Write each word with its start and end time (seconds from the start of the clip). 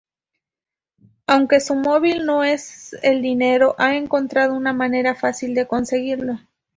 Aunque 1.27 1.59
su 1.59 1.75
móvil 1.75 2.25
no 2.25 2.43
es 2.43 2.95
el 3.03 3.21
dinero, 3.21 3.75
ha 3.77 3.95
encontrado 3.95 4.55
una 4.55 4.73
manera 4.73 5.13
fácil 5.13 5.53
de 5.53 5.67
conseguirlo. 5.67 6.39